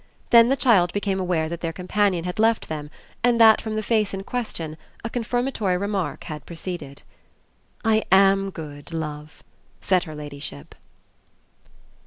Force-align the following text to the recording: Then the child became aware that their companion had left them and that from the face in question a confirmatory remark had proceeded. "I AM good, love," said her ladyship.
Then 0.31 0.49
the 0.49 0.55
child 0.55 0.91
became 0.93 1.19
aware 1.19 1.47
that 1.47 1.61
their 1.61 1.71
companion 1.71 2.23
had 2.23 2.39
left 2.39 2.69
them 2.69 2.89
and 3.23 3.39
that 3.39 3.61
from 3.61 3.75
the 3.75 3.83
face 3.83 4.15
in 4.15 4.23
question 4.23 4.75
a 5.03 5.11
confirmatory 5.11 5.77
remark 5.77 6.23
had 6.23 6.43
proceeded. 6.47 7.03
"I 7.85 8.01
AM 8.11 8.49
good, 8.49 8.93
love," 8.93 9.43
said 9.79 10.05
her 10.05 10.15
ladyship. 10.15 10.73